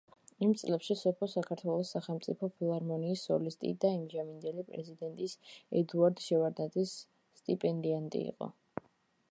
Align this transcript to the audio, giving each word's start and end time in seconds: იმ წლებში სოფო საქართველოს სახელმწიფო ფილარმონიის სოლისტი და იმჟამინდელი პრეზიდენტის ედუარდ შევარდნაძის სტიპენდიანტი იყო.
იმ 0.45 0.53
წლებში 0.59 0.95
სოფო 1.01 1.27
საქართველოს 1.33 1.91
სახელმწიფო 1.95 2.49
ფილარმონიის 2.61 3.25
სოლისტი 3.29 3.73
და 3.85 3.91
იმჟამინდელი 3.99 4.65
პრეზიდენტის 4.71 5.37
ედუარდ 5.83 6.27
შევარდნაძის 6.31 6.97
სტიპენდიანტი 7.43 8.27
იყო. 8.35 8.53